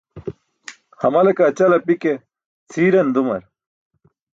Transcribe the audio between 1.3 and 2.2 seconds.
kaa ćal api ke